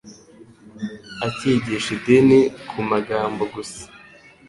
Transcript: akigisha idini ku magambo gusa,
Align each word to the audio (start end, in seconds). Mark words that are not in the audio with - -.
akigisha 1.27 1.89
idini 1.97 2.39
ku 2.69 2.77
magambo 2.89 3.41
gusa, 3.53 3.83